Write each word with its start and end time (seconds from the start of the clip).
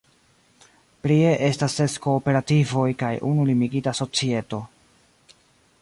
Prie 1.05 1.33
estas 1.47 1.75
ses 1.81 1.97
kooperativoj 2.07 2.87
kaj 3.05 3.13
unu 3.33 3.47
limigita 3.51 3.95
societo. 4.01 4.65